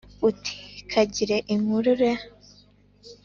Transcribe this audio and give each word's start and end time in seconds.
uti 0.29 0.55
kagire 0.91 1.37
inkuru 1.53 1.91
re! 1.99 2.11